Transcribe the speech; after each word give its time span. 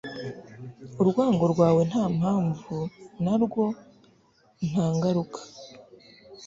urwango 1.01 1.43
rwawe 1.53 1.81
nta 1.89 2.03
mpamvu 2.17 2.77
narwo 3.23 3.63
nta 4.67 4.85
ngaruka 4.95 5.41